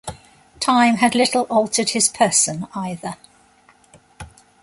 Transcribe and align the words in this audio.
Time 0.59 0.95
had 0.95 1.13
little 1.13 1.43
altered 1.43 1.91
his 1.91 2.09
person 2.09 2.67
either. 2.73 3.17